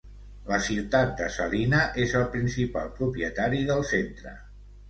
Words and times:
La 0.51 0.57
ciutat 0.67 1.11
de 1.19 1.27
Salina 1.35 1.83
és 2.05 2.17
el 2.21 2.25
principal 2.37 2.91
propietari 2.97 3.63
del 3.71 3.87
centre. 3.95 4.39